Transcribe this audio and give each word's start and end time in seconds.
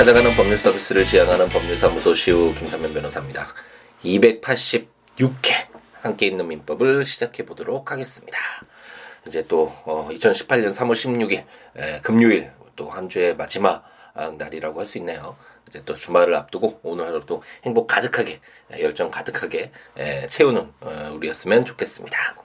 찾아가는 0.00 0.34
법률 0.34 0.56
서비스를 0.56 1.04
지향하는 1.04 1.50
법률사무소 1.50 2.14
시우 2.14 2.54
김삼면 2.54 2.94
변호사입니다. 2.94 3.48
286회 4.02 4.86
함께 6.00 6.26
있는 6.26 6.48
민법을 6.48 7.04
시작해 7.04 7.44
보도록 7.44 7.92
하겠습니다. 7.92 8.38
이제 9.26 9.44
또 9.46 9.70
어, 9.84 10.08
2018년 10.10 10.68
3월 10.68 10.92
16일 10.92 11.44
에, 11.76 12.00
금요일 12.00 12.50
또 12.76 12.88
한 12.88 13.10
주의 13.10 13.36
마지막 13.36 13.84
날이라고 14.38 14.80
할 14.80 14.86
수 14.86 14.96
있네요. 14.96 15.36
이제 15.68 15.82
또 15.84 15.92
주말을 15.92 16.34
앞두고 16.34 16.80
오늘 16.82 17.04
하루 17.04 17.20
또 17.26 17.42
행복 17.66 17.86
가득하게 17.86 18.40
열정 18.80 19.10
가득하게 19.10 19.70
에, 19.98 20.26
채우는 20.28 20.72
어, 20.80 21.12
우리였으면 21.14 21.66
좋겠습니다. 21.66 22.36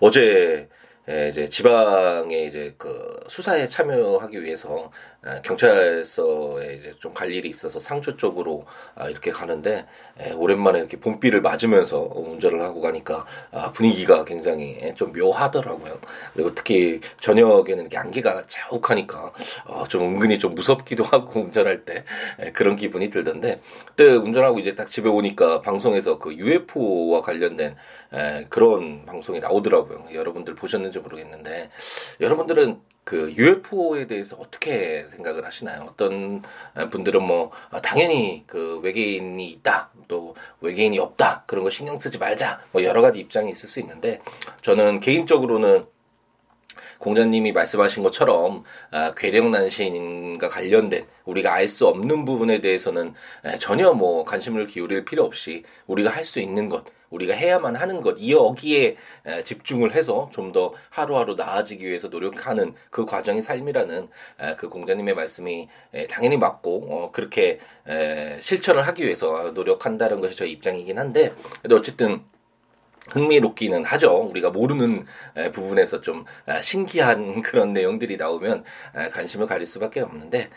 어제 0.00 0.70
이제 1.30 1.48
지방에 1.48 2.44
이제 2.44 2.74
그 2.76 3.18
수사에 3.28 3.66
참여하기 3.66 4.42
위해서 4.42 4.92
경찰서에 5.42 6.74
이제 6.76 6.94
좀 7.00 7.12
갈 7.18 7.32
일이 7.32 7.48
있어서 7.48 7.80
상주 7.80 8.16
쪽으로 8.16 8.64
아, 8.94 9.08
이렇게 9.08 9.32
가는데 9.32 9.86
오랜만에 10.36 10.78
이렇게 10.78 11.00
봄비를 11.00 11.40
맞으면서 11.40 12.08
운전을 12.14 12.60
하고 12.62 12.80
가니까 12.80 13.26
아, 13.50 13.72
분위기가 13.72 14.24
굉장히 14.24 14.92
좀 14.94 15.12
묘하더라고요. 15.12 15.98
그리고 16.32 16.54
특히 16.54 17.00
저녁에는 17.20 17.80
이렇게 17.80 17.96
안개가 17.98 18.44
자욱하니까 18.46 19.32
어, 19.66 19.84
좀 19.88 20.04
은근히 20.04 20.38
좀 20.38 20.54
무섭기도 20.54 21.02
하고 21.10 21.40
운전할 21.40 21.84
때 21.84 22.04
그런 22.52 22.76
기분이 22.76 23.08
들던데 23.10 23.60
그때 23.86 24.04
운전하고 24.14 24.60
이제 24.60 24.76
딱 24.76 24.88
집에 24.88 25.08
오니까 25.08 25.60
방송에서 25.60 26.18
그 26.20 26.34
UFO와 26.34 27.22
관련된 27.22 27.74
그런 28.48 29.04
방송이 29.06 29.40
나오더라고요. 29.40 30.06
여러분들 30.14 30.54
보셨는지 30.54 31.00
모르겠는데 31.00 31.70
여러분들은 32.20 32.80
그 33.08 33.32
UFO에 33.32 34.06
대해서 34.06 34.36
어떻게 34.36 35.06
생각을 35.08 35.46
하시나요? 35.46 35.86
어떤 35.88 36.42
분들은 36.90 37.22
뭐 37.22 37.50
아, 37.70 37.80
당연히 37.80 38.44
그 38.46 38.80
외계인이 38.80 39.48
있다, 39.48 39.88
또 40.08 40.36
외계인이 40.60 40.98
없다 40.98 41.44
그런 41.46 41.64
거 41.64 41.70
신경 41.70 41.96
쓰지 41.96 42.18
말자, 42.18 42.60
뭐 42.70 42.84
여러 42.84 43.00
가지 43.00 43.18
입장이 43.18 43.50
있을 43.50 43.66
수 43.66 43.80
있는데 43.80 44.20
저는 44.60 45.00
개인적으로는 45.00 45.86
공자님이 46.98 47.52
말씀하신 47.52 48.02
것처럼 48.02 48.64
아, 48.90 49.14
괴력난신과 49.14 50.48
관련된 50.48 51.06
우리가 51.24 51.52
알 51.54 51.68
수 51.68 51.86
없는 51.86 52.24
부분에 52.24 52.60
대해서는 52.60 53.14
전혀 53.58 53.92
뭐 53.92 54.24
관심을 54.24 54.66
기울일 54.66 55.04
필요 55.04 55.24
없이 55.24 55.62
우리가 55.86 56.10
할 56.10 56.24
수 56.24 56.40
있는 56.40 56.68
것 56.68 56.84
우리가 57.10 57.32
해야만 57.34 57.74
하는 57.76 58.02
것, 58.02 58.16
이 58.18 58.32
여기에 58.32 58.96
집중을 59.44 59.94
해서 59.94 60.28
좀 60.32 60.52
더 60.52 60.72
하루하루 60.90 61.34
나아지기 61.34 61.86
위해서 61.86 62.08
노력하는 62.08 62.74
그 62.90 63.04
과정이 63.04 63.42
삶이라는 63.42 64.08
그 64.56 64.68
공자님의 64.70 65.14
말씀이 65.14 65.68
당연히 66.08 66.36
맞고 66.38 66.86
어, 66.90 67.10
그렇게 67.12 67.58
실천을 68.40 68.86
하기 68.86 69.04
위해서 69.04 69.52
노력한다는 69.54 70.20
것이 70.20 70.36
저의 70.36 70.52
입장이긴 70.52 70.98
한데, 70.98 71.32
근데 71.62 71.74
어쨌든 71.74 72.22
흥미롭기는 73.10 73.84
하죠. 73.84 74.28
우리가 74.30 74.50
모르는 74.50 75.04
부분에서 75.52 76.00
좀 76.00 76.24
신기한 76.62 77.42
그런 77.42 77.72
내용들이 77.72 78.16
나오면 78.16 78.64
관심을 79.12 79.46
가질 79.46 79.66
수밖에 79.66 80.00
없는데, 80.00 80.50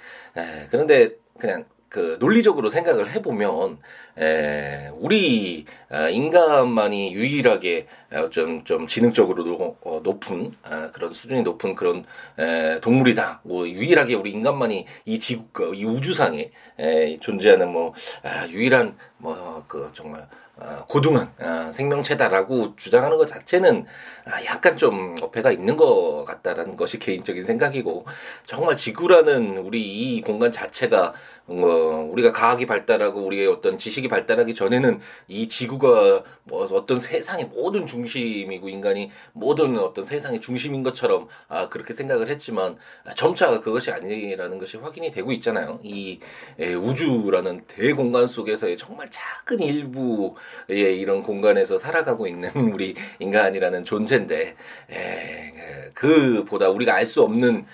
그런데 0.70 1.12
그냥 1.40 1.66
그 1.92 2.16
논리적으로 2.22 2.70
생각을 2.70 3.12
해보면 3.12 3.78
에, 4.18 4.88
우리 4.94 5.66
어, 5.90 6.08
인간만이 6.08 7.14
유일하게 7.14 7.88
좀좀 8.32 8.60
어, 8.60 8.64
좀 8.64 8.88
지능적으로 8.88 9.76
어, 9.82 10.00
높은 10.02 10.54
어, 10.64 10.90
그런 10.94 11.12
수준이 11.12 11.42
높은 11.42 11.76
그런 11.76 12.06
에, 12.40 12.80
동물이다. 12.80 13.42
뭐 13.44 13.68
유일하게 13.68 14.16
우리 14.16 14.32
인간만이 14.32 14.86
이 15.04 15.20
지구 15.20 15.76
이 15.76 15.84
우주상에 15.84 16.52
에, 16.80 17.18
존재하는 17.18 17.70
뭐 17.70 17.94
아, 18.24 18.48
유일한 18.48 18.96
뭐 19.18 19.66
그 19.68 19.90
정말 19.94 20.22
어, 20.22 20.51
고등한 20.88 21.34
어, 21.40 21.72
생명체다라고 21.72 22.76
주장하는 22.76 23.18
것 23.18 23.28
자체는 23.28 23.86
아, 24.26 24.46
약간 24.46 24.78
좀 24.78 25.16
어폐가 25.22 25.52
있는 25.52 25.76
것 25.76 26.24
같다라는 26.26 26.76
것이 26.76 27.00
개인적인 27.00 27.42
생각이고 27.42 28.06
정말 28.46 28.78
지구라는 28.78 29.58
우리 29.58 29.82
이 29.82 30.22
공간 30.22 30.52
자체가 30.52 31.14
뭐 31.46 32.10
우리가 32.12 32.32
과학이 32.32 32.66
발달하고 32.66 33.22
우리의 33.22 33.48
어떤 33.48 33.78
지식이 33.78 34.08
발달하기 34.08 34.54
전에는 34.54 35.00
이 35.28 35.48
지구가 35.48 36.24
뭐 36.44 36.64
어떤 36.72 37.00
세상의 37.00 37.46
모든 37.46 37.88
중심이고 37.88 38.70
인간이 38.70 39.12
모든 39.34 39.78
어떤 39.78 40.06
세상의 40.06 40.40
중심인 40.40 40.84
것처럼 40.84 41.28
아 41.48 41.68
그렇게 41.70 41.94
생각을 41.94 42.30
했지만 42.30 42.78
점차 43.16 43.60
그것이 43.60 43.92
아니라는 43.92 44.60
것이 44.60 44.78
확인이 44.78 45.12
되고 45.12 45.32
있잖아요. 45.34 45.80
이 45.84 46.20
에, 46.60 46.74
우주라는 46.74 47.66
대공간 47.68 48.28
속에서의 48.28 48.78
정말 48.78 49.10
작은 49.10 49.60
일부 49.60 50.36
예, 50.70 50.76
이런 50.76 51.24
공간에서 51.24 51.78
살아가고 51.78 52.28
있는 52.28 52.50
우리 52.74 52.96
인간이라는 53.20 53.84
존재인데 53.84 54.56
에, 54.92 55.52
그보다 55.94 56.70
우리가 56.70 56.96
알 56.96 57.06
수 57.06 57.22
없는 57.24 57.66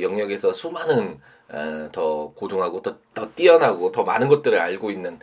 영역에서 0.00 0.52
수많은 0.52 1.18
더 1.92 2.32
고등하고 2.34 2.82
더, 2.82 2.96
더 3.12 3.30
뛰어나고 3.34 3.92
더 3.92 4.04
많은 4.04 4.28
것들을 4.28 4.58
알고 4.58 4.90
있는 4.90 5.18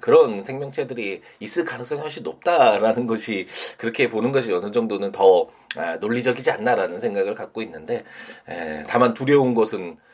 그런 0.00 0.42
생명체들이 0.42 1.22
있을 1.40 1.64
가능성이 1.64 2.00
훨씬 2.00 2.22
높다라는 2.22 3.06
것이 3.06 3.46
그렇게 3.76 4.08
보는 4.08 4.32
것이 4.32 4.52
어느 4.52 4.70
정도는 4.70 5.12
더 5.12 5.48
논리적이지 6.00 6.50
않나라는 6.50 6.98
생각을 6.98 7.34
갖고 7.34 7.60
있는데 7.62 8.04
다만 8.86 9.12
두려운 9.14 9.54
것은 9.54 9.96
어, 9.96 10.13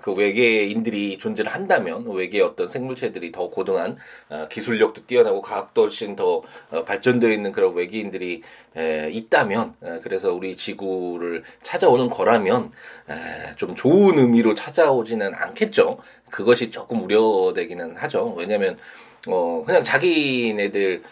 그 0.00 0.12
외계인들이 0.12 1.18
존재를 1.18 1.52
한다면 1.52 2.06
외계 2.08 2.40
어떤 2.40 2.68
생물체들이 2.68 3.32
더 3.32 3.50
고등한 3.50 3.96
어, 4.28 4.46
기술력도 4.48 5.06
뛰어나고 5.06 5.42
과학도 5.42 5.82
훨씬 5.82 6.16
더 6.16 6.42
어, 6.70 6.84
발전되어 6.84 7.30
있는 7.30 7.52
그런 7.52 7.74
외계인들이 7.74 8.42
에, 8.76 9.10
있다면 9.10 9.74
에, 9.82 10.00
그래서 10.02 10.32
우리 10.32 10.56
지구를 10.56 11.42
찾아오는 11.62 12.08
거라면 12.08 12.70
에, 13.08 13.52
좀 13.56 13.74
좋은 13.74 14.18
의미로 14.18 14.54
찾아오지는 14.54 15.34
않겠죠. 15.34 15.98
그것이 16.30 16.70
조금 16.70 17.02
우려되기는 17.02 17.96
하죠. 17.96 18.34
왜냐하면 18.38 18.78
어 19.28 19.64
그냥 19.66 19.82
자기네들 19.82 21.02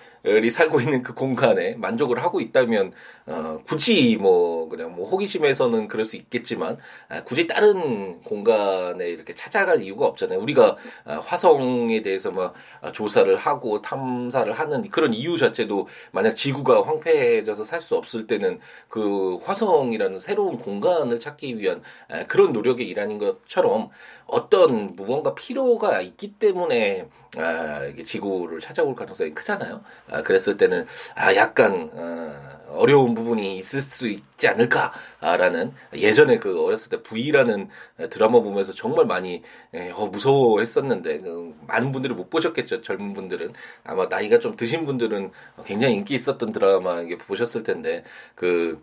이 0.44 0.50
살고 0.50 0.81
있는 0.81 1.03
그 1.03 1.15
공간에 1.15 1.75
만족을 1.75 2.22
하고 2.22 2.41
있다면 2.41 2.93
어, 3.27 3.61
굳이 3.66 4.16
뭐 4.16 4.69
그냥 4.69 4.94
뭐 4.94 5.09
호기심에서는 5.09 5.89
그럴 5.89 6.05
수 6.05 6.16
있겠지만 6.16 6.78
아, 7.09 7.25
굳이 7.25 7.47
다른 7.47 8.21
공간에 8.22 9.09
이렇게 9.09 9.34
찾아갈 9.34 9.83
이유가 9.83 10.06
없잖아요. 10.06 10.38
우리가 10.41 10.77
아, 11.05 11.15
화성에 11.19 12.03
대해서 12.03 12.31
막 12.31 12.55
아, 12.81 12.93
조사를 12.93 13.34
하고 13.37 13.83
탐사를 13.83 14.53
하는 14.53 14.88
그런 14.91 15.12
이유 15.15 15.38
자체도 15.38 15.88
만약 16.12 16.34
지구가 16.34 16.83
황폐해져서 16.83 17.65
살 17.65 17.78
수 17.78 17.97
없을 17.97 18.27
때는 18.27 18.59
그 18.88 19.37
화성이라는 19.37 20.19
새로운 20.19 20.59
공간을 20.59 21.21
찾기 21.21 21.59
위한 21.59 21.81
아, 22.09 22.25
그런 22.25 22.53
노력의 22.53 22.88
일환인 22.88 23.19
것처럼 23.19 23.91
어떤 24.27 24.94
무언가 24.97 25.34
필요가 25.34 26.00
있기 26.00 26.34
때문에 26.34 27.09
아, 27.37 27.84
이게 27.84 28.03
지구를 28.03 28.61
찾아올 28.61 28.94
가능성이 28.94 29.34
크잖아요. 29.34 29.83
아, 30.11 30.22
그랬을 30.22 30.56
때는 30.56 30.87
아 31.15 31.34
약간 31.34 31.91
어, 31.93 32.59
어려운 32.69 33.15
부분이 33.15 33.56
있을 33.59 33.81
수 33.81 34.09
있지 34.09 34.49
않을까라는 34.49 35.72
예전에 35.94 36.38
그 36.38 36.62
어렸을 36.65 36.91
때 36.91 37.03
V라는 37.03 37.69
드라마 38.11 38.41
보면서 38.41 38.72
정말 38.72 39.06
많이 39.06 39.43
예, 39.75 39.91
어, 39.91 40.06
무서워했었는데 40.06 41.21
그 41.21 41.55
많은 41.67 41.93
분들이 41.93 42.15
못 42.15 42.31
보셨겠죠 42.31 42.83
젊은 42.83 43.15
분들은 43.15 43.53
아마 43.84 44.06
나이가 44.06 44.38
좀 44.38 44.56
드신 44.56 44.87
분들은 44.87 45.33
굉장히 45.65 45.94
인기 45.94 46.15
있었던 46.15 46.53
드라마 46.53 47.00
이게 47.00 47.17
보셨을 47.19 47.62
텐데 47.62 48.05
그 48.35 48.82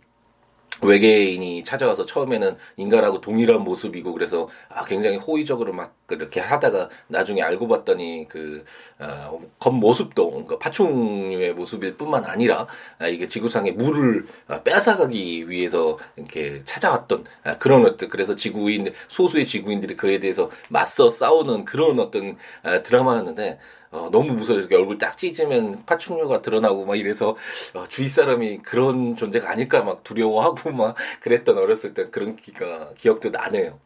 외계인이 0.81 1.63
찾아와서 1.63 2.05
처음에는 2.05 2.55
인간하고 2.77 3.21
동일한 3.21 3.61
모습이고 3.61 4.13
그래서 4.13 4.47
아 4.69 4.83
굉장히 4.85 5.17
호의적으로 5.17 5.73
막 5.73 5.95
그렇게 6.05 6.39
하다가 6.39 6.89
나중에 7.07 7.41
알고 7.41 7.67
봤더니 7.67 8.27
그 8.27 8.63
어, 8.99 9.39
겉모습도 9.59 10.45
그 10.45 10.59
파충류의 10.59 11.53
모습일 11.53 11.97
뿐만 11.97 12.25
아니라 12.25 12.67
아, 12.99 13.07
이게 13.07 13.27
지구상의 13.27 13.73
물을 13.73 14.27
아, 14.47 14.61
뺏어가기 14.63 15.49
위해서 15.49 15.97
이렇게 16.15 16.63
찾아왔던 16.63 17.25
아, 17.43 17.57
그런 17.57 17.85
어떤 17.85 18.09
그래서 18.09 18.35
지구인 18.35 18.93
소수의 19.07 19.45
지구인들이 19.45 19.95
그에 19.95 20.19
대해서 20.19 20.49
맞서 20.69 21.09
싸우는 21.09 21.65
그런 21.65 21.99
어떤 21.99 22.37
아, 22.63 22.83
드라마였는데 22.83 23.59
어, 23.95 24.09
너무 24.11 24.33
무서워 24.33 24.59
이렇게 24.59 24.75
얼굴 24.75 24.97
딱 24.97 25.17
찢으면 25.17 25.83
파충류가 25.85 26.41
드러나고 26.41 26.85
막 26.85 26.95
이래서 26.95 27.35
어, 27.73 27.85
주위 27.87 28.07
사람이 28.07 28.59
그런 28.59 29.15
존재가 29.15 29.49
아닐까 29.49 29.83
막 29.83 30.03
두려워하고 30.03 30.71
막 30.71 30.95
그랬던 31.21 31.57
어렸을 31.57 31.93
때 31.93 32.09
그런 32.09 32.35
기가 32.35 32.93
기억도 32.97 33.29
나네요. 33.29 33.79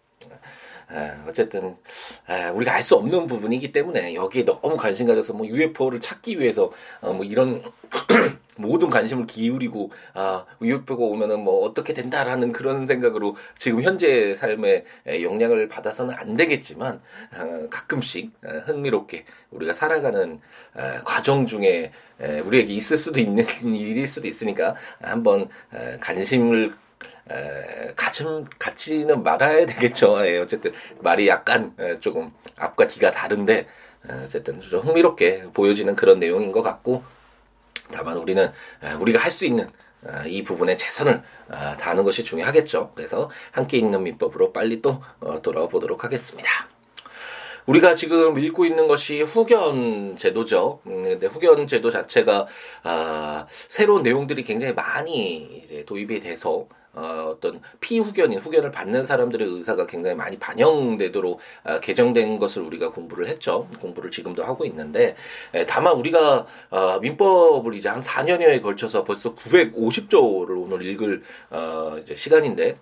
에, 0.92 1.12
어쨌든 1.28 1.76
에, 2.28 2.50
우리가 2.50 2.74
알 2.74 2.82
수 2.82 2.96
없는 2.96 3.28
부분이기 3.28 3.72
때문에 3.72 4.16
여기에 4.16 4.46
너무 4.46 4.76
관심 4.76 5.06
가져서 5.06 5.34
뭐 5.34 5.46
UFO를 5.46 6.00
찾기 6.00 6.40
위해서 6.40 6.72
어, 7.02 7.14
뭐 7.14 7.24
이런 7.24 7.62
모든 8.60 8.90
관심을 8.90 9.26
기울이고 9.26 9.92
아 10.14 10.46
우유표가 10.60 11.04
오면은 11.04 11.40
뭐 11.40 11.66
어떻게 11.66 11.94
된다라는 11.94 12.52
그런 12.52 12.86
생각으로 12.86 13.36
지금 13.58 13.82
현재 13.82 14.36
삶의 14.36 14.84
영향을 15.22 15.68
받아서는 15.68 16.14
안 16.16 16.36
되겠지만 16.36 17.02
어, 17.38 17.70
가끔씩 17.70 18.32
어, 18.46 18.50
흥미롭게 18.66 19.26
우리가 19.52 19.74
살아가는 19.74 20.40
어, 20.76 20.82
과정 21.06 21.46
중에 21.46 21.92
에, 22.22 22.40
우리에게 22.42 22.74
있을 22.74 22.98
수도 22.98 23.20
있는 23.20 23.46
일일 23.64 24.06
수도 24.06 24.28
있으니까 24.28 24.76
한번 25.02 25.48
에, 25.74 25.98
관심을 26.00 26.74
에, 27.32 27.94
가슴 27.96 28.46
갖지는 28.58 29.24
말아야 29.24 29.66
되겠죠. 29.66 30.18
예, 30.28 30.38
어쨌든 30.40 30.74
말이 31.00 31.28
약간 31.28 31.74
에, 31.80 32.00
조금 32.00 32.30
앞과 32.58 32.88
뒤가 32.88 33.12
다른데 33.12 33.60
에, 34.10 34.14
어쨌든 34.26 34.60
좀 34.60 34.82
흥미롭게 34.82 35.52
보여지는 35.54 35.96
그런 35.96 36.20
내용인 36.20 36.52
것 36.52 36.62
같고 36.62 37.04
다만 37.92 38.18
우리는 38.18 38.52
에, 38.84 38.94
우리가 38.94 39.20
할 39.20 39.32
수 39.32 39.46
있는 39.46 39.68
아, 40.06 40.24
이 40.26 40.44
부분에 40.44 40.78
최선을 40.78 41.22
아, 41.50 41.76
다하는 41.78 42.04
것이 42.04 42.24
중요하겠죠. 42.24 42.94
그래서 42.96 43.30
함께 43.52 43.78
있는 43.78 44.02
민법으로 44.04 44.54
빨리 44.54 44.82
또 44.82 45.02
어, 45.20 45.42
돌아와 45.42 45.68
보도록 45.68 46.04
하겠습니다. 46.04 46.50
우리가 47.66 47.96
지금 47.96 48.40
읽고 48.40 48.66
있는 48.66 48.88
것이 48.88 49.22
후견 49.22 50.16
제도죠. 50.16 50.80
음, 50.88 51.04
근데 51.04 51.28
후견 51.28 51.68
제도 51.68 51.92
자체가 51.92 52.48
아, 52.84 53.46
새로운 53.68 54.02
내용들이 54.02 54.44
굉장히 54.44 54.74
많이 54.74 55.84
도입이 55.86 56.20
돼서 56.22 56.68
어, 56.94 57.34
어떤 57.36 57.62
피후견인 57.80 58.40
후견을 58.40 58.72
받는 58.72 59.04
사람들의 59.04 59.48
의사가 59.48 59.86
굉장히 59.86 60.16
많이 60.16 60.38
반영되도록 60.38 61.40
어, 61.64 61.80
개정된 61.80 62.40
것을 62.40 62.64
우리가 62.64 62.92
공부를 62.92 63.28
했죠. 63.28 63.68
공부를 63.80 64.12
지금도 64.12 64.44
하고 64.44 64.66
있는데 64.66 65.16
에, 65.54 65.66
다만 65.66 65.96
우리가 65.96 66.46
어, 66.72 67.00
민법을 67.00 67.74
이제 67.74 67.90
한 67.90 68.00
4년여에 68.00 68.62
걸쳐서 68.62 69.04
벌써 69.04 69.36
950조를 69.36 70.62
오늘 70.62 70.86
읽을 70.86 71.22
어, 71.52 71.98
이제 72.02 72.16
시간인데 72.16 72.78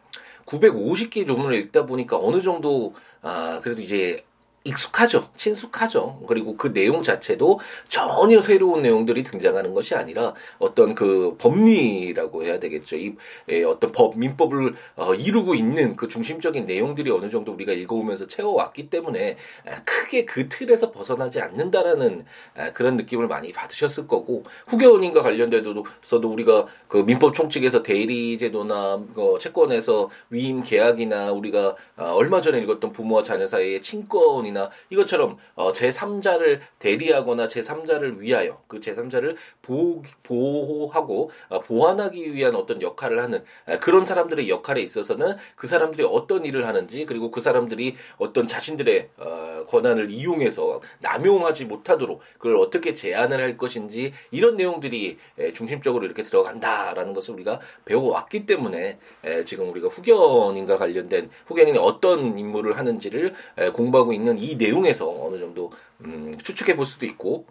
950개 0.45 1.27
조문을 1.27 1.55
읽다 1.55 1.85
보니까 1.85 2.17
어느 2.17 2.41
정도 2.41 2.95
아 3.21 3.59
그래도 3.61 3.81
이제 3.81 4.23
익숙하죠. 4.67 5.29
친숙하죠. 5.35 6.21
그리고 6.27 6.57
그 6.57 6.73
내용 6.73 7.01
자체도 7.01 7.59
전혀 7.87 8.41
새로운 8.41 8.81
내용들이 8.81 9.23
등장하는 9.23 9.73
것이 9.73 9.95
아니라 9.95 10.33
어떤 10.59 10.93
그 10.93 11.35
법리라고 11.37 12.43
해야 12.43 12.59
되겠죠. 12.59 12.97
이 12.97 13.15
에, 13.49 13.63
어떤 13.63 13.91
법 13.91 14.17
민법을 14.17 14.75
어, 14.95 15.13
이루고 15.13 15.55
있는 15.55 15.95
그 15.95 16.07
중심적인 16.07 16.65
내용들이 16.65 17.09
어느 17.11 17.29
정도 17.29 17.53
우리가 17.53 17.71
읽어오면서 17.71 18.27
채워왔기 18.27 18.89
때문에 18.89 19.37
크게 19.85 20.25
그 20.25 20.49
틀에서 20.49 20.91
벗어나지 20.91 21.39
않는다라는 21.41 22.25
그런 22.73 22.97
느낌을 22.97 23.27
많이 23.27 23.51
받으셨을 23.51 24.07
거고 24.07 24.43
후견인과 24.67 25.21
관련돼서도 25.21 26.29
우리가 26.29 26.65
그 26.87 26.97
민법 26.97 27.33
총칙에서 27.33 27.83
대리 27.83 28.37
제도나 28.37 29.03
그 29.13 29.37
채권에서 29.39 30.09
위임 30.29 30.61
계약이나 30.61 31.31
우리가 31.31 31.75
어, 31.97 32.11
얼마 32.15 32.41
전에 32.41 32.59
읽었던 32.59 32.91
부모와 32.91 33.23
자녀 33.23 33.47
사이의 33.47 33.81
친권이나 33.81 34.56
이나? 34.57 34.69
이것처럼 34.89 35.37
어, 35.55 35.71
제3자를 35.71 36.59
대리하거나 36.79 37.47
제3자를 37.47 38.19
위하여 38.19 38.61
그 38.67 38.79
제3자를 38.79 39.35
보호, 39.61 40.01
보호하고 40.23 41.29
어, 41.49 41.59
보완하기 41.59 42.33
위한 42.33 42.55
어떤 42.55 42.81
역할을 42.81 43.21
하는 43.21 43.43
에, 43.67 43.77
그런 43.77 44.03
사람들의 44.03 44.49
역할에 44.49 44.81
있어서는 44.81 45.35
그 45.55 45.67
사람들이 45.67 46.05
어떤 46.09 46.45
일을 46.45 46.67
하는지 46.67 47.05
그리고 47.05 47.29
그 47.31 47.39
사람들이 47.39 47.95
어떤 48.17 48.47
자신들의 48.47 49.09
어, 49.17 49.63
권한을 49.67 50.09
이용해서 50.09 50.81
남용하지 50.99 51.65
못하도록 51.65 52.19
그걸 52.39 52.55
어떻게 52.55 52.93
제한을 52.93 53.39
할 53.39 53.57
것인지 53.57 54.13
이런 54.31 54.57
내용들이 54.57 55.17
에, 55.37 55.53
중심적으로 55.53 56.05
이렇게 56.05 56.23
들어간다라는 56.23 57.13
것을 57.13 57.35
우리가 57.35 57.59
배워왔기 57.85 58.45
때문에 58.45 58.97
에, 59.23 59.43
지금 59.43 59.69
우리가 59.69 59.87
후견인과 59.89 60.75
관련된 60.77 61.29
후견인이 61.45 61.77
어떤 61.77 62.37
임무를 62.37 62.77
하는지를 62.77 63.33
에, 63.57 63.69
공부하고 63.69 64.13
있는 64.13 64.36
이 64.37 64.55
내용에서 64.55 65.09
어느 65.09 65.37
정도 65.39 65.71
음, 66.01 66.31
추측해 66.41 66.75
볼 66.75 66.85
수도 66.85 67.05
있고 67.05 67.45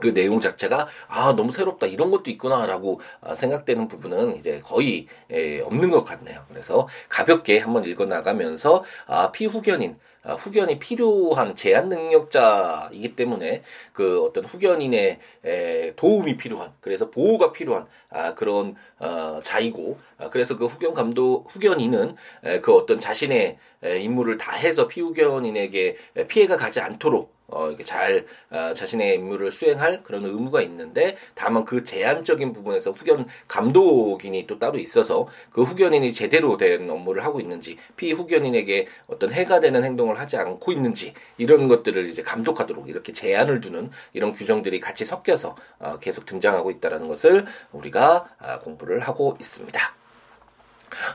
그 0.00 0.12
내용 0.12 0.40
자체가 0.40 0.88
아 1.08 1.34
너무 1.34 1.50
새롭다 1.50 1.86
이런 1.86 2.10
것도 2.10 2.30
있구나라고 2.30 3.00
아, 3.20 3.34
생각되는 3.34 3.88
부분은 3.88 4.36
이제 4.36 4.60
거의 4.64 5.06
에, 5.30 5.60
없는 5.60 5.90
것 5.90 6.04
같네요. 6.04 6.44
그래서 6.48 6.88
가볍게 7.08 7.58
한번 7.58 7.84
읽어 7.84 8.06
나가면서 8.06 8.84
아 9.06 9.30
피후견인 9.32 9.96
아, 10.24 10.32
후견이 10.32 10.78
필요한 10.78 11.54
제한 11.54 11.88
능력자이기 11.88 13.14
때문에 13.14 13.62
그 13.92 14.22
어떤 14.22 14.44
후견인의 14.44 15.18
에, 15.44 15.94
도움이 15.96 16.36
필요한 16.36 16.72
그래서 16.80 17.10
보호가 17.10 17.52
필요한 17.52 17.86
아, 18.08 18.34
그런 18.34 18.74
어, 18.98 19.40
자이고 19.42 19.98
아, 20.18 20.30
그래서 20.30 20.56
그 20.56 20.66
후견 20.66 20.94
감독 20.94 21.46
후견인은 21.54 22.16
에, 22.44 22.60
그 22.60 22.74
어떤 22.74 22.98
자신의 22.98 23.58
에, 23.84 23.98
임무를 24.00 24.38
다해서 24.38 24.88
피후견인에게 24.88 25.96
피해가 26.28 26.56
가지 26.56 26.80
않도록 26.80 27.34
어, 27.54 27.68
이렇게 27.68 27.84
잘 27.84 28.26
어, 28.50 28.72
자신의 28.74 29.14
임무를 29.14 29.52
수행할 29.52 30.02
그런 30.02 30.24
의무가 30.24 30.60
있는데 30.62 31.16
다만 31.34 31.64
그 31.64 31.84
제한적인 31.84 32.52
부분에서 32.52 32.90
후견 32.90 33.26
감독인이 33.48 34.46
또 34.46 34.58
따로 34.58 34.78
있어서 34.78 35.28
그 35.50 35.62
후견인이 35.62 36.12
제대로 36.12 36.56
된 36.56 36.90
업무를 36.90 37.24
하고 37.24 37.40
있는지 37.40 37.78
피후견인에게 37.96 38.88
어떤 39.06 39.32
해가 39.32 39.60
되는 39.60 39.84
행동을 39.84 40.18
하지 40.18 40.36
않고 40.36 40.72
있는지 40.72 41.14
이런 41.38 41.68
것들을 41.68 42.08
이제 42.08 42.22
감독하도록 42.22 42.88
이렇게 42.88 43.12
제한을 43.12 43.60
두는 43.60 43.90
이런 44.12 44.32
규정들이 44.32 44.80
같이 44.80 45.04
섞여서 45.04 45.56
어, 45.78 45.98
계속 46.00 46.26
등장하고 46.26 46.70
있다라는 46.72 47.08
것을 47.08 47.46
우리가 47.72 48.26
아, 48.38 48.58
공부를 48.58 49.00
하고 49.00 49.36
있습니다. 49.40 50.03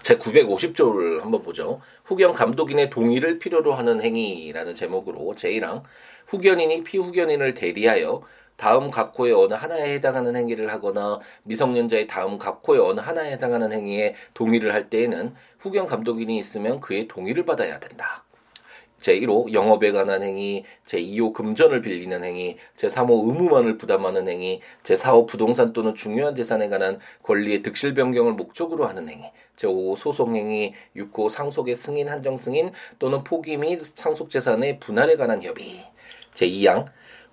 제 0.03 0.17
950조를 0.17 1.21
한번 1.21 1.41
보죠. 1.41 1.81
후견 2.05 2.33
감독인의 2.33 2.89
동의를 2.89 3.39
필요로 3.39 3.73
하는 3.73 4.01
행위라는 4.01 4.75
제목으로 4.75 5.33
제1항 5.35 5.83
후견인이 6.27 6.83
피후견인을 6.83 7.53
대리하여 7.53 8.23
다음 8.55 8.91
각호의 8.91 9.33
어느 9.33 9.53
하나에 9.53 9.93
해당하는 9.93 10.35
행위를 10.35 10.71
하거나 10.73 11.19
미성년자의 11.43 12.07
다음 12.07 12.37
각호의 12.37 12.81
어느 12.81 12.99
하나에 12.99 13.31
해당하는 13.31 13.71
행위에 13.71 14.15
동의를 14.33 14.73
할 14.73 14.89
때에는 14.89 15.33
후견 15.59 15.85
감독인이 15.85 16.37
있으면 16.37 16.81
그의 16.81 17.07
동의를 17.07 17.45
받아야 17.45 17.79
된다. 17.79 18.25
제1호 18.99 19.53
영업에 19.53 19.91
관한 19.91 20.21
행위, 20.21 20.63
제2호 20.85 21.33
금전을 21.33 21.81
빌리는 21.81 22.23
행위, 22.23 22.57
제3호 22.77 23.27
의무만을 23.27 23.77
부담하는 23.77 24.27
행위, 24.27 24.61
제4호 24.83 25.27
부동산 25.27 25.73
또는 25.73 25.95
중요한 25.95 26.35
재산에 26.35 26.69
관한 26.69 26.99
권리의 27.23 27.61
득실 27.61 27.93
변경을 27.93 28.33
목적으로 28.33 28.87
하는 28.87 29.09
행위, 29.09 29.25
제5호 29.55 29.95
소송 29.95 30.35
행위, 30.35 30.73
6호 30.95 31.29
상속의 31.29 31.75
승인 31.75 32.09
한정 32.09 32.37
승인 32.37 32.71
또는 32.99 33.23
포기 33.23 33.57
및 33.57 33.79
상속 33.81 34.29
재산의 34.29 34.79
분할에 34.79 35.15
관한 35.15 35.41
협의. 35.41 35.83
제2항 36.33 36.85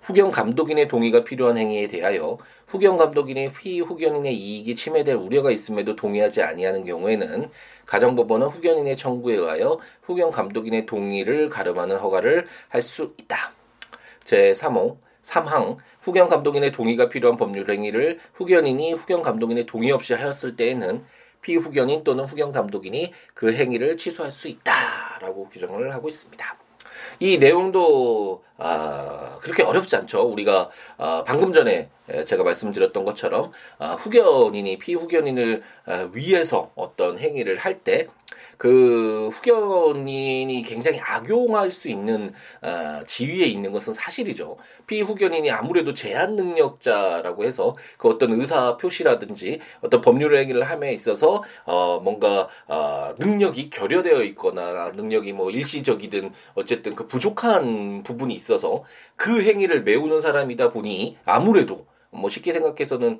후견 0.07 0.31
감독인의 0.31 0.87
동의가 0.87 1.25
필요한 1.25 1.57
행위에 1.57 1.87
대하여 1.87 2.37
후견 2.65 2.95
감독인이 2.95 3.49
피후견인의 3.49 4.33
이익이 4.37 4.73
침해될 4.73 5.15
우려가 5.17 5.51
있음에도 5.51 5.97
동의하지 5.97 6.41
아니하는 6.43 6.85
경우에는 6.85 7.49
가정법원은 7.85 8.47
후견인의 8.47 8.95
청구에 8.95 9.35
의하여 9.35 9.77
후견 10.03 10.31
감독인의 10.31 10.85
동의를 10.85 11.49
가름하는 11.49 11.97
허가를 11.97 12.47
할 12.69 12.81
수 12.81 13.13
있다. 13.19 13.51
제3호 14.23 14.97
3항 15.23 15.77
후견 15.99 16.29
감독인의 16.29 16.71
동의가 16.71 17.09
필요한 17.09 17.37
법률 17.37 17.69
행위를 17.69 18.19
후견인이 18.33 18.93
후견 18.93 19.21
감독인의 19.21 19.65
동의 19.65 19.91
없이 19.91 20.13
하였을 20.13 20.55
때에는 20.55 21.03
피후견인 21.41 22.05
또는 22.05 22.23
후견 22.23 22.53
감독인이 22.53 23.11
그 23.33 23.53
행위를 23.53 23.97
취소할 23.97 24.31
수 24.31 24.47
있다라고 24.47 25.49
규정을 25.49 25.93
하고 25.93 26.07
있습니다. 26.07 26.66
이 27.19 27.37
내용도 27.37 28.43
아, 28.57 29.37
그렇게 29.41 29.63
어렵지 29.63 29.95
않죠. 29.95 30.21
우리가 30.23 30.69
아, 30.97 31.23
방금 31.25 31.53
전에 31.53 31.89
제가 32.25 32.43
말씀드렸던 32.43 33.05
것처럼 33.05 33.51
아, 33.77 33.93
후견인이 33.93 34.77
피후견인을 34.79 35.61
아, 35.85 36.09
위해서 36.13 36.71
어떤 36.75 37.19
행위를 37.19 37.57
할 37.57 37.77
때 37.83 38.07
그 38.57 39.29
후견인이 39.29 40.63
굉장히 40.63 40.99
악용할 40.99 41.71
수 41.71 41.89
있는 41.89 42.33
어, 42.61 43.01
지위에 43.05 43.45
있는 43.45 43.71
것은 43.71 43.93
사실이죠. 43.93 44.57
피후견인이 44.87 45.49
아무래도 45.51 45.93
제한 45.93 46.35
능력자라고 46.35 47.43
해서 47.45 47.75
그 47.97 48.07
어떤 48.09 48.33
의사 48.33 48.77
표시라든지 48.77 49.59
어떤 49.81 50.01
법률 50.01 50.35
행위를 50.35 50.63
함에 50.63 50.93
있어서 50.93 51.43
어 51.65 51.99
뭔가 51.99 52.47
어 52.67 53.13
능력이 53.17 53.69
결여되어 53.69 54.23
있거나 54.23 54.91
능력이 54.95 55.33
뭐 55.33 55.51
일시적이든 55.51 56.31
어쨌든 56.55 56.95
그 56.95 57.07
부족한 57.07 58.03
부분이 58.03 58.33
있어서 58.33 58.83
그 59.15 59.41
행위를 59.41 59.83
메우는 59.83 60.21
사람이다 60.21 60.69
보니 60.69 61.17
아무래도 61.25 61.85
뭐 62.09 62.29
쉽게 62.29 62.53
생각해서는 62.53 63.19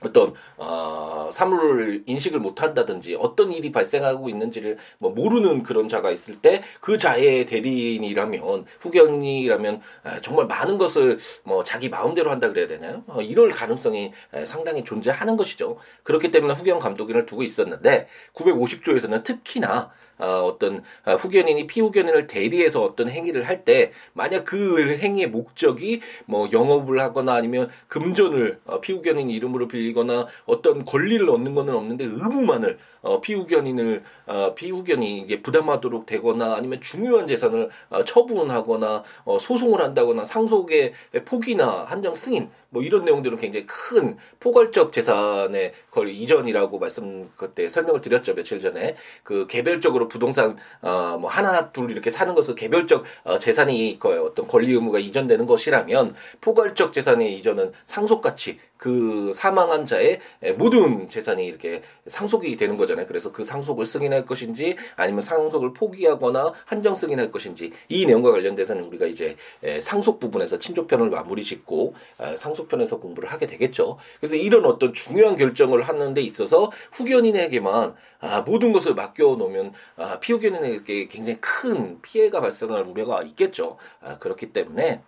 어떤 0.00 0.34
어, 0.56 1.30
사물을 1.32 2.04
인식을 2.06 2.40
못한다든지 2.40 3.16
어떤 3.18 3.52
일이 3.52 3.70
발생하고 3.72 4.28
있는지를 4.28 4.76
뭐 4.98 5.10
모르는 5.10 5.62
그런 5.62 5.88
자가 5.88 6.10
있을 6.10 6.36
때 6.36 6.60
그 6.80 6.96
자의 6.98 7.46
대리인이라면 7.46 8.64
후견이라면 8.80 9.80
정말 10.22 10.46
많은 10.46 10.78
것을 10.78 11.18
뭐 11.44 11.62
자기 11.64 11.88
마음대로 11.88 12.30
한다 12.30 12.48
그래야 12.48 12.66
되나요? 12.66 13.04
어, 13.06 13.20
이럴 13.20 13.50
가능성이 13.50 14.12
상당히 14.44 14.84
존재하는 14.84 15.36
것이죠. 15.36 15.78
그렇기 16.02 16.30
때문에 16.30 16.54
후견 16.54 16.78
감독인을 16.78 17.26
두고 17.26 17.42
있었는데 17.42 18.06
950조에서는 18.34 19.22
특히나 19.24 19.90
어, 20.18 20.42
어떤 20.44 20.82
어, 21.06 21.14
후견인이 21.14 21.66
피후견인을 21.66 22.26
대리해서 22.26 22.82
어떤 22.82 23.08
행위를 23.08 23.48
할 23.48 23.60
때 23.64 23.92
만약 24.14 24.44
그 24.44 24.96
행위의 24.96 25.26
목적이 25.28 26.00
뭐 26.24 26.48
영업을 26.50 26.98
하거나 26.98 27.34
아니면 27.34 27.68
금전을 27.88 28.60
어, 28.64 28.80
피후견인 28.80 29.28
이름으로 29.28 29.68
빌리 29.68 29.89
거나 29.92 30.26
어떤 30.46 30.84
권리를 30.84 31.28
얻는 31.28 31.54
거는 31.54 31.74
없는데 31.74 32.04
의무만을 32.04 32.78
어, 33.02 33.20
피후견인을 33.20 34.02
어, 34.26 34.54
피후견이 34.54 35.18
이게 35.18 35.40
부담하도록 35.40 36.04
되거나 36.06 36.54
아니면 36.54 36.80
중요한 36.80 37.26
재산을 37.26 37.70
어, 37.88 38.04
처분하거나 38.04 39.04
어, 39.24 39.38
소송을 39.38 39.80
한다거나 39.80 40.24
상속의 40.24 40.92
포기나 41.24 41.84
한정 41.84 42.14
승인 42.14 42.50
뭐 42.68 42.82
이런 42.82 43.02
내용들은 43.04 43.38
굉장히 43.38 43.66
큰 43.66 44.16
포괄적 44.38 44.92
재산의 44.92 45.72
걸 45.90 46.08
이전이라고 46.08 46.78
말씀 46.78 47.28
그때 47.36 47.68
설명을 47.68 48.00
드렸죠 48.00 48.34
며칠 48.34 48.60
전에. 48.60 48.96
그 49.22 49.46
개별적으로 49.46 50.08
부동산 50.08 50.56
어 50.82 51.10
뭐 51.20 51.30
하나 51.30 51.70
둘 51.70 51.90
이렇게 51.90 52.10
사는 52.10 52.34
것은 52.34 52.54
개별적 52.54 53.04
어, 53.24 53.38
재산이 53.38 53.98
그 54.00 54.24
어떤 54.24 54.46
권리 54.46 54.72
의무가 54.72 54.98
이전되는 54.98 55.46
것이라면 55.46 56.14
포괄적 56.40 56.92
재산의 56.92 57.34
이전은 57.36 57.72
상속 57.84 58.20
가치 58.20 58.58
그 58.80 59.32
사망한 59.34 59.84
자의 59.84 60.20
모든 60.56 61.10
재산이 61.10 61.44
이렇게 61.46 61.82
상속이 62.06 62.56
되는 62.56 62.78
거잖아요. 62.78 63.06
그래서 63.06 63.30
그 63.30 63.44
상속을 63.44 63.84
승인할 63.84 64.24
것인지 64.24 64.76
아니면 64.96 65.20
상속을 65.20 65.74
포기하거나 65.74 66.54
한정 66.64 66.94
승인할 66.94 67.30
것인지 67.30 67.72
이 67.90 68.06
내용과 68.06 68.30
관련돼서는 68.30 68.84
우리가 68.84 69.04
이제 69.04 69.36
상속 69.82 70.18
부분에서 70.18 70.58
친족편을 70.58 71.10
마무리 71.10 71.44
짓고 71.44 71.94
어, 72.16 72.34
상속편에서 72.36 73.00
공부를 73.00 73.30
하게 73.30 73.46
되겠죠. 73.46 73.98
그래서 74.18 74.36
이런 74.36 74.64
어떤 74.64 74.94
중요한 74.94 75.36
결정을 75.36 75.82
하는 75.82 76.14
데 76.14 76.22
있어서 76.22 76.72
후견인에게만 76.92 77.94
아, 78.20 78.40
모든 78.40 78.72
것을 78.72 78.94
맡겨 78.94 79.36
놓으면 79.36 79.74
아, 79.96 80.18
피후견인에게 80.20 81.08
굉장히 81.08 81.38
큰 81.40 82.00
피해가 82.00 82.40
발생할 82.40 82.84
우려가 82.84 83.22
있겠죠. 83.22 83.76
아, 84.00 84.18
그렇기 84.18 84.54
때문에 84.54 85.02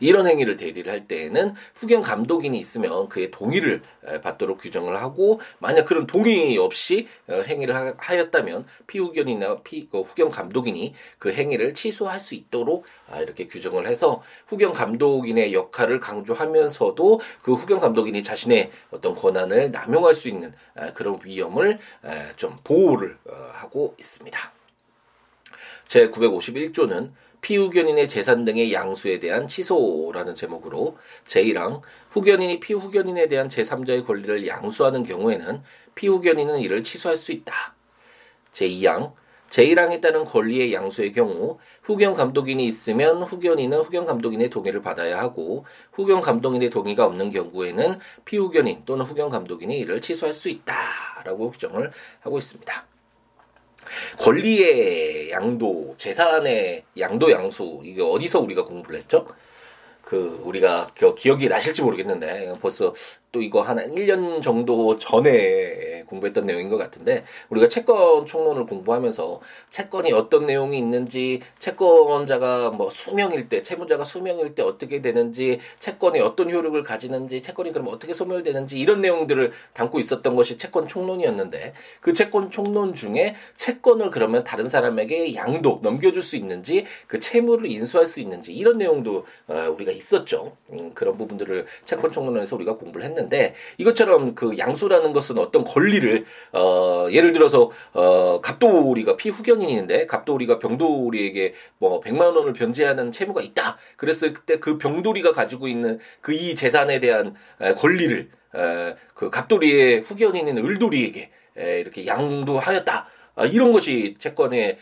이런 0.00 0.26
행위를 0.26 0.56
대리를 0.56 0.90
할 0.90 1.06
때에는 1.06 1.54
후견 1.74 2.02
감독인이 2.02 2.58
있으면 2.58 3.08
그의 3.08 3.30
동의를 3.30 3.82
받도록 4.22 4.58
규정을 4.58 4.96
하고 4.96 5.40
만약 5.58 5.84
그런 5.84 6.06
동의 6.06 6.56
없이 6.58 7.08
어, 7.26 7.40
행위를 7.46 7.94
하였다면 7.96 8.66
피후견이나 8.86 9.62
피그 9.62 10.02
후견 10.02 10.30
감독인이 10.30 10.94
그 11.18 11.32
행위를 11.32 11.74
취소할 11.74 12.20
수 12.20 12.34
있도록 12.34 12.84
아, 13.08 13.20
이렇게 13.20 13.46
규정을 13.46 13.86
해서 13.86 14.22
후견 14.46 14.72
감독인의 14.72 15.52
역할을 15.52 16.00
강조하면서도 16.00 17.20
그 17.42 17.54
후견 17.54 17.80
감독인이 17.80 18.22
자신의 18.22 18.70
어떤 18.90 19.14
권한을 19.14 19.70
남용할 19.70 20.14
수 20.14 20.28
있는 20.28 20.52
아, 20.74 20.92
그런 20.92 21.18
위험을 21.22 21.78
좀 22.36 22.56
보호를 22.62 23.18
어, 23.26 23.50
하고 23.52 23.94
있습니다. 23.98 24.52
제 25.86 26.10
951조는 26.10 27.12
피후견인의 27.44 28.08
재산 28.08 28.46
등의 28.46 28.72
양수에 28.72 29.20
대한 29.20 29.46
취소라는 29.46 30.34
제목으로 30.34 30.96
제1항 31.26 31.82
후견인이 32.08 32.58
피후견인에 32.58 33.28
대한 33.28 33.48
제3자의 33.48 34.06
권리를 34.06 34.46
양수하는 34.46 35.02
경우에는 35.02 35.62
피후견인은 35.94 36.60
이를 36.60 36.82
취소할 36.82 37.18
수 37.18 37.32
있다. 37.32 37.74
제2항 38.52 39.12
제1항에 39.50 40.00
따른 40.00 40.24
권리의 40.24 40.72
양수의 40.72 41.12
경우 41.12 41.58
후견 41.82 42.14
감독인이 42.14 42.64
있으면 42.64 43.22
후견인은 43.22 43.78
후견 43.78 44.06
감독인의 44.06 44.48
동의를 44.48 44.80
받아야 44.80 45.18
하고 45.18 45.66
후견 45.92 46.22
감독인의 46.22 46.70
동의가 46.70 47.04
없는 47.04 47.28
경우에는 47.28 47.98
피후견인 48.24 48.86
또는 48.86 49.04
후견 49.04 49.28
감독인이 49.28 49.78
이를 49.80 50.00
취소할 50.00 50.32
수 50.32 50.48
있다라고 50.48 51.50
규정을 51.50 51.90
하고 52.22 52.38
있습니다. 52.38 52.93
권리의 54.18 55.30
양도, 55.30 55.94
재산의 55.98 56.84
양도 56.98 57.30
양수 57.30 57.80
이게 57.84 58.02
어디서 58.02 58.40
우리가 58.40 58.64
공부를 58.64 59.00
했죠? 59.00 59.26
그 60.02 60.40
우리가 60.44 60.88
기억이 61.16 61.48
나실지 61.48 61.82
모르겠는데 61.82 62.54
벌써 62.60 62.94
또 63.34 63.42
이거 63.42 63.62
한 63.62 63.76
1년 63.78 64.40
정도 64.40 64.96
전에 64.96 66.04
공부했던 66.06 66.46
내용인 66.46 66.68
것 66.68 66.76
같은데 66.76 67.24
우리가 67.48 67.66
채권 67.66 68.26
총론을 68.26 68.66
공부하면서 68.66 69.40
채권이 69.70 70.12
어떤 70.12 70.46
내용이 70.46 70.78
있는지 70.78 71.40
채권자가 71.58 72.70
뭐 72.70 72.90
수명일 72.90 73.48
때 73.48 73.62
채무자가 73.62 74.04
수명일 74.04 74.54
때 74.54 74.62
어떻게 74.62 75.00
되는지 75.00 75.58
채권이 75.80 76.20
어떤 76.20 76.50
효력을 76.50 76.80
가지는지 76.82 77.42
채권이 77.42 77.72
그럼 77.72 77.88
어떻게 77.88 78.12
소멸되는지 78.12 78.78
이런 78.78 79.00
내용들을 79.00 79.50
담고 79.72 79.98
있었던 79.98 80.36
것이 80.36 80.56
채권 80.56 80.86
총론이었는데 80.86 81.72
그 82.00 82.12
채권 82.12 82.50
총론 82.50 82.94
중에 82.94 83.34
채권을 83.56 84.10
그러면 84.10 84.44
다른 84.44 84.68
사람에게 84.68 85.34
양도 85.34 85.80
넘겨줄 85.82 86.22
수 86.22 86.36
있는지 86.36 86.84
그 87.08 87.18
채무를 87.18 87.70
인수할 87.70 88.06
수 88.06 88.20
있는지 88.20 88.52
이런 88.52 88.78
내용도 88.78 89.24
어, 89.48 89.74
우리가 89.74 89.90
있었죠. 89.90 90.56
음, 90.72 90.92
그런 90.94 91.16
부분들을 91.16 91.66
채권 91.84 92.12
총론에서 92.12 92.56
우리가 92.56 92.76
공부를 92.76 93.06
했는데 93.06 93.23
했는데 93.24 93.54
이것처럼 93.78 94.34
그 94.34 94.56
양수라는 94.58 95.12
것은 95.12 95.38
어떤 95.38 95.64
권리를 95.64 96.24
어 96.52 97.08
예를 97.10 97.32
들어서 97.32 97.70
어 97.92 98.40
갑돌이가 98.40 99.16
피후견인인데 99.16 100.06
갑돌이가 100.06 100.58
병돌이에게 100.58 101.54
뭐 101.78 102.00
100만 102.00 102.36
원을 102.36 102.52
변제하는 102.52 103.12
채무가 103.12 103.42
있다. 103.42 103.76
그랬을 103.96 104.34
때 104.34 104.54
그 104.58 104.78
병돌이가 104.78 105.32
가지고 105.32 105.68
있는 105.68 105.98
그 106.20 106.34
이 106.34 106.54
재산에 106.56 106.98
대한 106.98 107.34
권리를 107.78 108.28
그 109.14 109.30
갑돌이의 109.30 110.00
후견인인 110.00 110.58
을돌이에게 110.58 111.30
이렇게 111.56 112.06
양도하였다. 112.06 113.06
아, 113.36 113.44
이런 113.46 113.72
것이 113.72 114.14
채권의 114.18 114.78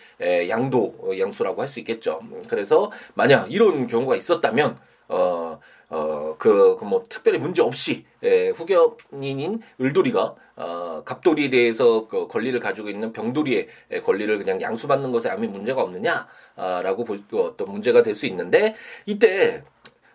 양도 0.49 0.94
어, 1.00 1.11
양수라고 1.18 1.61
할 1.62 1.68
수 1.68 1.78
있겠죠. 1.80 2.20
그래서 2.49 2.90
만약 3.14 3.50
이런 3.52 3.87
경우가 3.87 4.16
있었다면 4.16 4.78
어, 5.12 5.61
어, 5.90 6.37
그, 6.38 6.76
그 6.78 6.85
뭐, 6.85 7.04
특별히 7.09 7.38
문제 7.38 7.61
없이, 7.62 8.04
예, 8.23 8.49
후견인인 8.49 9.61
을돌이가, 9.81 10.35
어, 10.57 11.02
갑돌이에 11.04 11.50
대해서 11.50 12.07
그 12.09 12.26
권리를 12.28 12.59
가지고 12.61 12.88
있는 12.88 13.12
병돌이의 13.12 13.69
권리를 14.04 14.38
그냥 14.38 14.61
양수받는 14.61 15.12
것에 15.12 15.28
아무 15.28 15.47
문제가 15.49 15.83
없느냐, 15.83 16.26
아, 16.57 16.81
라고 16.83 17.04
볼, 17.04 17.19
어떤 17.35 17.71
문제가 17.71 18.02
될 18.02 18.14
수 18.14 18.26
있는데, 18.26 18.75
이때, 19.07 19.64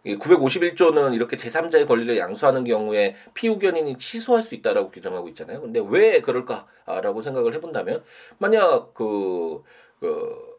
951조는 0.05 1.13
이렇게 1.15 1.35
제3자의 1.37 1.85
권리를 1.87 2.17
양수하는 2.17 2.63
경우에 2.63 3.15
피후견인이 3.33 3.97
취소할 3.97 4.41
수 4.43 4.55
있다라고 4.55 4.89
규정하고 4.91 5.27
있잖아요. 5.29 5.61
근데 5.61 5.81
왜 5.85 6.21
그럴까라고 6.21 7.21
생각을 7.21 7.53
해본다면, 7.55 8.03
만약 8.39 8.93
그, 8.93 9.61
그, 9.99 10.56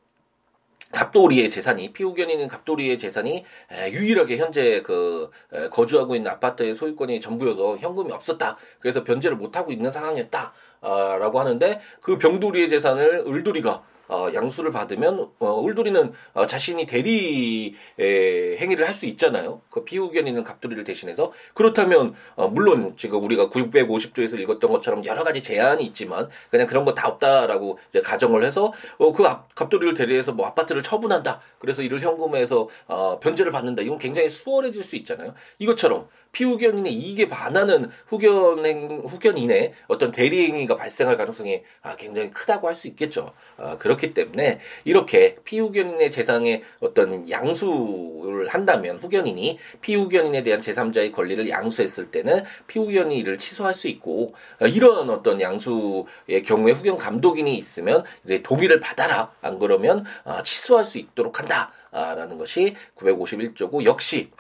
갑돌이의 0.93 1.51
재산이 1.51 1.93
피후견인인 1.93 2.49
갑돌이의 2.49 2.99
재산이 2.99 3.45
유일하게 3.91 4.39
현재 4.39 4.81
그 4.83 5.31
거주하고 5.71 6.17
있는 6.17 6.31
아파트의 6.31 6.75
소유권이 6.75 7.21
전부여서 7.21 7.77
현금이 7.77 8.13
없었다. 8.13 8.57
그래서 8.81 9.05
변제를 9.05 9.37
못 9.37 9.57
하고 9.57 9.71
있는 9.71 9.91
상황이었다라고 9.91 11.41
하는데 11.41 11.81
그 12.01 12.17
병돌이의 12.19 12.69
재산을 12.69 13.25
을돌이가 13.27 13.83
어, 14.09 14.29
양수를 14.35 14.71
받으면 14.71 15.31
어, 15.39 15.53
울돌이는 15.53 16.13
어, 16.35 16.47
자신이 16.47 16.87
대리 16.87 17.75
에, 17.99 18.57
행위를 18.59 18.87
할 18.87 18.99
수 18.99 19.07
있잖아요. 19.07 19.61
그 19.71 19.85
피후견인은 19.85 20.43
갑돌이를 20.43 20.83
대신해서 20.83 21.31
그렇다면 21.55 22.15
어, 22.35 22.49
물론 22.49 22.95
지금 22.97 23.23
우리가 23.23 23.49
950조에서 23.51 24.41
읽었던 24.41 24.71
것처럼 24.73 25.05
여러 25.05 25.23
가지 25.23 25.41
제한이 25.43 25.85
있지만 25.85 26.29
그냥 26.51 26.67
그런 26.67 26.85
거 26.85 26.95
다 26.99 27.07
없다라고 27.07 27.79
이제 27.91 28.01
가정을 28.01 28.43
해서 28.45 28.73
어, 28.99 29.13
그 29.13 29.23
갑돌이를 29.55 29.95
대리해서 29.95 30.33
뭐 30.33 30.47
아파트를 30.47 30.83
처분한다. 30.83 31.41
그래서 31.61 31.83
이를 31.83 32.01
현금에서 32.01 32.69
어, 32.89 33.21
변제를 33.21 33.53
받는다. 33.53 33.83
이건 33.83 33.99
굉장히 33.99 34.29
수월해질 34.29 34.83
수 34.83 34.97
있잖아요. 34.97 35.35
이것처럼 35.61 36.09
피후견인의 36.39 36.93
이익에 36.93 37.27
반하는 37.27 37.91
후견행 38.07 39.03
후견인의 39.05 39.73
어떤 39.89 40.13
대리행위가 40.13 40.77
발생할 40.77 41.17
가능성이 41.17 41.63
아, 41.83 41.97
굉장히 41.97 42.31
크다고 42.31 42.69
할 42.69 42.79
수 42.79 42.87
있겠죠. 42.87 43.33
아, 43.57 43.77
그렇기 43.77 44.15
때문에 44.15 44.61
이렇게 44.85 45.35
피후견인의 45.43 46.13
재산에 46.13 46.63
어떤 46.79 47.29
양수를 47.29 48.47
한다면 48.47 48.99
후견인이 48.99 49.59
피후견인에 49.81 50.45
대한 50.45 50.61
제3자의 50.61 51.13
권리를 51.13 51.49
양수했을 51.49 52.13
때는 52.13 52.45
피후견이 52.69 53.19
이를 53.19 53.37
취소할 53.37 53.75
수 53.75 53.89
있고 53.89 54.33
아, 54.61 54.67
이런 54.69 55.11
어떤 55.11 55.41
양수의 55.41 56.45
경우에 56.45 56.71
후견 56.71 56.99
감독인이 56.99 57.53
있으면 57.57 58.05
동의를 58.45 58.79
받아라 58.79 59.33
안 59.41 59.59
그러면 59.59 60.05
아, 60.23 60.45
취소할 60.45 60.85
수 60.85 60.99
있도록 60.99 61.41
한다라는 61.41 62.39
것이 62.39 62.77
951조고 62.95 63.83
역시 63.83 64.31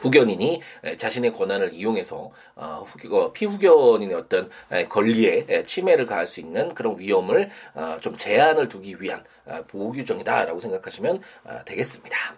후견인이 0.00 0.60
자신의 0.96 1.32
권한을 1.32 1.72
이용해서 1.72 2.30
어, 2.56 2.84
어, 3.10 3.32
피후견인의 3.32 4.14
어떤 4.16 4.50
권리에 4.88 5.62
침해를 5.64 6.04
가할 6.04 6.26
수 6.26 6.40
있는 6.40 6.74
그런 6.74 6.98
위험을 6.98 7.50
어, 7.74 7.96
좀 8.00 8.16
제한을 8.16 8.68
두기 8.68 9.00
위한 9.00 9.22
보호 9.68 9.92
규정이다라고 9.92 10.60
생각하시면 10.60 11.20
되겠습니다. 11.64 12.36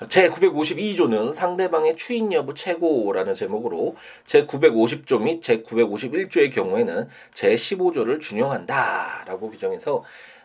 제952조는 0.00 1.32
상대방의 1.32 1.96
추인 1.96 2.32
여부 2.32 2.54
최고라는 2.54 3.34
제목으로 3.34 3.96
제950조 4.26 5.22
및 5.22 5.42
제951조의 5.42 6.52
경우에는 6.54 7.08
제15조를 7.34 8.20
준용한다라고 8.20 9.50
규정해서 9.50 10.02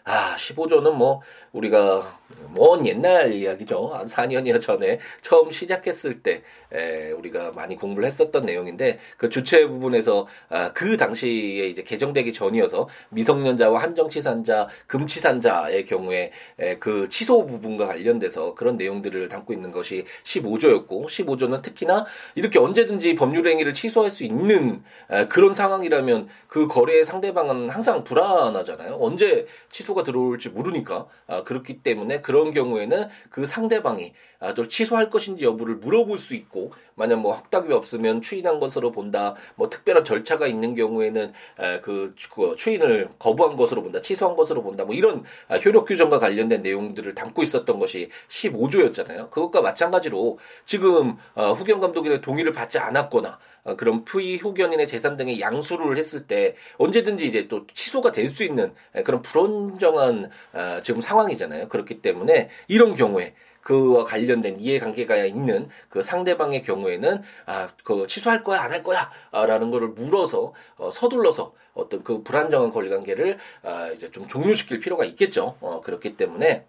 아, 0.08 0.36
15조는 0.38 0.94
뭐, 0.94 1.22
우리가, 1.52 2.20
먼 2.54 2.86
옛날 2.86 3.34
이야기죠. 3.34 3.88
한 3.88 4.06
4년여 4.06 4.62
전에 4.62 5.00
처음 5.22 5.50
시작했을 5.50 6.22
때, 6.22 6.44
에, 6.72 7.12
우리가 7.12 7.54
많이 7.54 7.76
공부를 7.76 8.06
했었던 8.06 8.46
내용인데, 8.46 9.00
그 9.18 9.30
주체 9.30 9.66
부분에서, 9.68 10.28
아, 10.50 10.72
그 10.74 10.98
당시에 10.98 11.68
이제 11.68 11.82
개정되기 11.82 12.34
전이어서 12.34 12.88
미성년자와 13.10 13.82
한정치산자, 13.82 14.68
금치산자의 14.86 15.86
경우에, 15.86 16.32
에, 16.60 16.76
그 16.78 17.10
취소 17.10 17.48
부분과 17.48 17.88
관련돼서 17.88 18.54
그런 18.54 18.78
내용들을 18.78 19.28
담고 19.28 19.54
있는 19.54 19.72
것이 19.72 20.06
15조였고, 20.24 21.08
15조는 21.08 21.64
특히나 21.64 22.06
이렇게 22.36 22.60
언제든지 22.60 23.16
법률 23.16 23.48
행위를 23.48 23.74
취소할 23.74 24.12
수 24.12 24.24
있는 24.24 24.84
에, 25.10 25.26
그런 25.26 25.56
상황이라면 25.56 26.28
그 26.48 26.68
거래의 26.68 27.06
상대방은 27.06 27.72
항상 27.72 28.04
불안하잖아요. 28.04 28.98
언제 29.00 29.48
취소 29.72 29.95
취소가 29.96 30.04
들어올지 30.04 30.50
모르니까 30.50 31.08
아, 31.26 31.44
그렇기 31.44 31.82
때문에 31.82 32.20
그런 32.22 32.52
경우에는 32.52 33.08
그 33.30 33.46
상대방이 33.46 34.14
아, 34.40 34.54
또 34.54 34.68
취소할 34.68 35.10
것인지 35.10 35.46
여부를 35.46 35.78
물어볼 35.78 36.18
수 36.18 36.36
있고 36.36 36.72
만약 36.96 37.22
뭐 37.22 37.32
확답이 37.32 37.74
없으면 37.74 38.22
추인한 38.22 38.60
것으로 38.60 38.92
본다 38.92 39.34
뭐 39.56 39.70
특별한 39.70 40.04
절차가 40.04 40.46
있는 40.46 40.76
경우에는 40.76 41.34
아, 41.58 41.80
그, 41.82 42.14
그 42.32 42.56
추인을 42.58 43.10
거부한 43.18 43.56
것으로 43.56 43.82
본다 43.82 44.02
취소한 44.02 44.36
것으로 44.36 44.62
본다 44.62 44.84
뭐 44.84 44.94
이런 44.94 45.24
아, 45.48 45.56
효력 45.56 45.86
규정과 45.86 46.20
관련된 46.20 46.62
내용들을 46.62 47.16
담고 47.16 47.42
있었던 47.42 47.80
것이 47.80 48.10
15조였잖아요. 48.28 49.30
그것과 49.32 49.62
마찬가지로 49.62 50.38
지금 50.66 51.18
어, 51.34 51.54
후견 51.54 51.80
감독인의 51.80 52.22
동의를 52.22 52.52
받지 52.52 52.78
않았거나 52.78 53.40
어, 53.66 53.76
그런 53.76 54.06
푸이 54.06 54.38
후견인의 54.38 54.88
재산 54.88 55.18
등의 55.18 55.42
양수를 55.42 55.98
했을 55.98 56.26
때 56.28 56.56
언제든지 56.78 57.26
이제 57.28 57.48
또 57.50 57.68
취소가 57.74 58.12
될 58.12 58.30
수 58.30 58.44
있는 58.44 58.74
그런 59.04 59.22
불안정한 59.22 60.30
어, 60.54 60.80
지금 60.82 61.02
상황이잖아요. 61.02 61.68
그렇기 61.70 62.02
때문에 62.02 62.50
이런 62.68 62.94
경우에 62.96 63.34
그와 63.62 64.04
관련된 64.04 64.58
이해관계가 64.60 65.26
있는 65.26 65.68
그 65.90 66.04
상대방의 66.04 66.62
경우에는 66.62 67.22
아 67.48 67.68
그 67.84 68.06
취소할 68.08 68.44
거야 68.44 68.62
안 68.62 68.72
할 68.72 68.84
거야라는 68.84 69.72
거를 69.72 69.90
물어서 69.90 70.54
어, 70.78 70.92
서둘러서 70.92 71.54
어떤 71.74 72.04
그 72.04 72.22
불안정한 72.24 72.70
권리관계를 72.70 73.38
아 73.64 73.90
이제 73.90 74.12
좀 74.12 74.28
종료시킬 74.28 74.80
필요가 74.80 75.04
있겠죠. 75.06 75.58
어 75.62 75.82
그렇기 75.82 76.16
때문에 76.18 76.66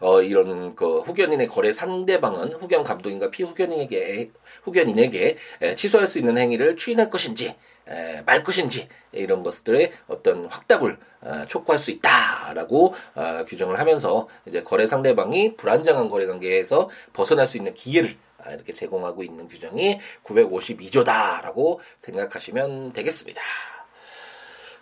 어, 0.00 0.22
이런 0.22 0.74
그 0.74 1.00
후견인의 1.00 1.48
거래 1.48 1.72
상대방은 1.72 2.54
후견 2.54 2.82
감독인과 2.82 3.30
피후견인에게 3.30 4.30
후견인에게 4.62 5.36
에, 5.60 5.74
취소할 5.74 6.06
수 6.06 6.18
있는 6.18 6.38
행위를 6.38 6.76
추인할 6.76 7.10
것인지 7.10 7.54
에, 7.88 8.22
말 8.22 8.42
것인지 8.42 8.88
이런 9.12 9.42
것들의 9.42 9.92
어떤 10.08 10.46
확답을 10.46 10.98
어, 11.20 11.44
촉구할 11.48 11.78
수 11.78 11.90
있다라고 11.90 12.94
어, 13.14 13.44
규정을 13.46 13.78
하면서 13.78 14.28
이제 14.46 14.62
거래 14.62 14.86
상대방이 14.86 15.56
불안정한 15.56 16.08
거래 16.08 16.26
관계에서 16.26 16.88
벗어날 17.12 17.46
수 17.46 17.56
있는 17.56 17.74
기회를 17.74 18.16
아, 18.44 18.50
이렇게 18.52 18.72
제공하고 18.72 19.22
있는 19.22 19.46
규정이 19.46 20.00
952조다라고 20.24 21.78
생각하시면 21.98 22.92
되겠습니다. 22.92 23.40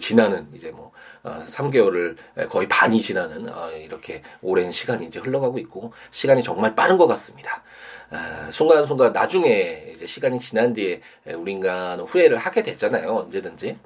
지나는 0.00 0.48
이제 0.54 0.70
뭐 0.70 0.82
어, 0.88 0.92
3개월을 1.22 2.16
거의 2.48 2.68
반이 2.68 3.00
지나는 3.00 3.48
어, 3.48 3.70
이렇게 3.70 4.22
오랜 4.40 4.70
시간이 4.70 5.06
이제 5.06 5.20
흘러가고 5.20 5.58
있고 5.58 5.92
시간이 6.10 6.42
정말 6.42 6.74
빠른 6.74 6.96
것 6.96 7.06
같습니다. 7.06 7.62
어, 8.10 8.50
순간순간 8.50 9.12
나중에 9.12 9.92
이제 9.94 10.06
시간이 10.06 10.38
지난 10.38 10.72
뒤에 10.72 11.00
우리 11.36 11.52
인간은 11.52 12.04
후회를 12.04 12.38
하게 12.38 12.62
되잖아요. 12.62 13.14
언제든지. 13.14 13.76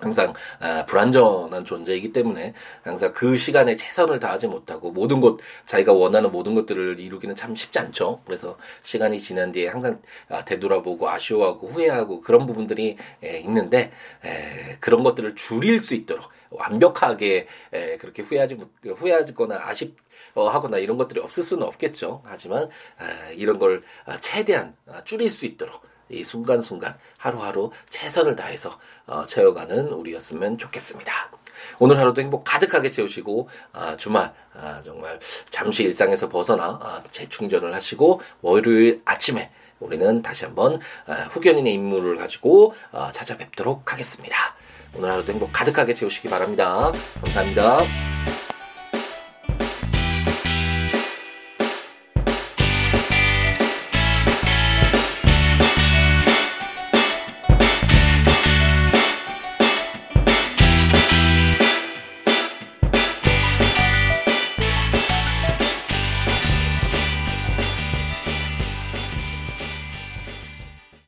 항상 0.00 0.32
아, 0.58 0.84
불안전한 0.86 1.64
존재이기 1.64 2.12
때문에 2.12 2.54
항상 2.82 3.12
그 3.12 3.36
시간에 3.36 3.76
최선을 3.76 4.18
다하지 4.18 4.48
못하고 4.48 4.90
모든 4.90 5.20
것 5.20 5.38
자기가 5.66 5.92
원하는 5.92 6.32
모든 6.32 6.54
것들을 6.54 6.98
이루기는 6.98 7.36
참 7.36 7.54
쉽지 7.54 7.78
않죠. 7.78 8.20
그래서 8.24 8.56
시간이 8.82 9.20
지난 9.20 9.52
뒤에 9.52 9.68
항상 9.68 10.00
아, 10.28 10.44
되돌아보고 10.44 11.08
아쉬워하고 11.08 11.68
후회하고 11.68 12.20
그런 12.20 12.46
부분들이 12.46 12.96
에, 13.22 13.38
있는데 13.40 13.90
에, 14.24 14.76
그런 14.80 15.02
것들을 15.02 15.34
줄일 15.34 15.78
수 15.78 15.94
있도록 15.94 16.26
완벽하게 16.50 17.46
에, 17.72 17.96
그렇게 17.98 18.22
후회하지 18.22 18.54
못 18.56 18.70
후회하거나 18.84 19.60
아쉽 19.66 19.96
어, 20.34 20.48
하거나 20.48 20.78
이런 20.78 20.96
것들이 20.96 21.20
없을 21.20 21.42
수는 21.42 21.66
없겠죠. 21.66 22.22
하지만 22.24 22.64
에, 22.64 23.34
이런 23.34 23.58
걸 23.58 23.82
아, 24.06 24.18
최대한 24.18 24.76
아, 24.86 25.02
줄일 25.04 25.28
수 25.28 25.46
있도록 25.46 25.82
이 26.10 26.24
순간순간 26.24 26.96
하루하루 27.16 27.70
최선을 27.88 28.36
다해서 28.36 28.78
어, 29.06 29.24
채워가는 29.24 29.88
우리였으면 29.88 30.58
좋겠습니다. 30.58 31.30
오늘 31.78 31.98
하루도 31.98 32.20
행복 32.20 32.44
가득하게 32.44 32.90
채우시고 32.90 33.48
아, 33.72 33.96
주말 33.96 34.32
아, 34.54 34.80
정말 34.84 35.18
잠시 35.48 35.82
일상에서 35.84 36.28
벗어나 36.28 36.78
아, 36.82 37.02
재충전을 37.10 37.74
하시고 37.74 38.20
월요일 38.42 39.02
아침에 39.04 39.50
우리는 39.78 40.22
다시 40.22 40.44
한번 40.44 40.80
아, 41.06 41.28
후견인의 41.30 41.72
임무를 41.74 42.16
가지고 42.16 42.74
아, 42.92 43.10
찾아뵙도록 43.12 43.92
하겠습니다. 43.92 44.36
오늘 44.94 45.10
하루도 45.10 45.32
행복 45.32 45.52
가득하게 45.52 45.94
채우시기 45.94 46.28
바랍니다. 46.28 46.92
감사합니다. 47.20 48.39